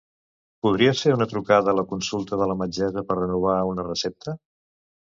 [0.67, 4.39] Podries fer una trucada la consulta de la metgessa per a renovar una recepta?